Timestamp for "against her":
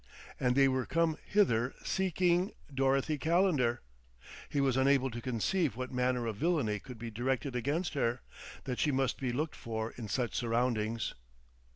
7.55-8.21